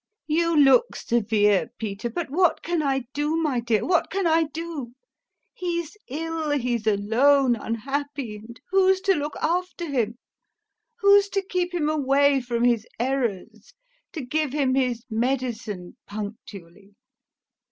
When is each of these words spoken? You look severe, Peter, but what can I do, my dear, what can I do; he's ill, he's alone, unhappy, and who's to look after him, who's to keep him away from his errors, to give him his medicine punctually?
You 0.25 0.57
look 0.57 0.95
severe, 0.95 1.69
Peter, 1.77 2.09
but 2.09 2.31
what 2.31 2.63
can 2.63 2.81
I 2.81 3.03
do, 3.13 3.37
my 3.37 3.59
dear, 3.59 3.85
what 3.85 4.09
can 4.09 4.25
I 4.25 4.45
do; 4.45 4.95
he's 5.53 5.95
ill, 6.09 6.49
he's 6.57 6.87
alone, 6.87 7.55
unhappy, 7.55 8.37
and 8.37 8.59
who's 8.71 8.99
to 9.01 9.13
look 9.13 9.35
after 9.43 9.85
him, 9.87 10.17
who's 11.01 11.29
to 11.29 11.43
keep 11.43 11.71
him 11.71 11.87
away 11.87 12.41
from 12.41 12.63
his 12.63 12.87
errors, 12.99 13.73
to 14.13 14.21
give 14.25 14.53
him 14.53 14.73
his 14.73 15.03
medicine 15.07 15.97
punctually? 16.07 16.95